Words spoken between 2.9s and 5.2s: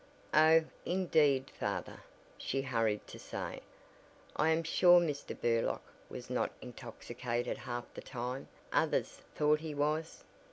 to say, "I am sure